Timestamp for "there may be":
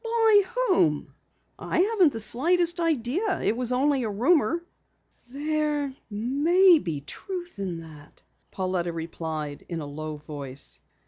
5.31-7.01